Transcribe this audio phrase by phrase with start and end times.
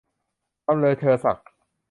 [0.65, 1.47] บำเรอเชอภักดิ์